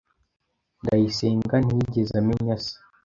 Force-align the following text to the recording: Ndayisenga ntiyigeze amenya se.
Ndayisenga 0.81 1.55
ntiyigeze 1.63 2.13
amenya 2.21 2.55
se. 2.65 2.75